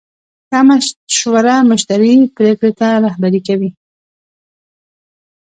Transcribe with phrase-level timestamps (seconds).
[0.47, 3.69] ښه مشوره مشتری پرېکړې ته رهبري کوي.